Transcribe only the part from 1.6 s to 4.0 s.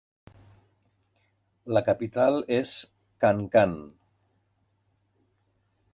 La capital és Kankan.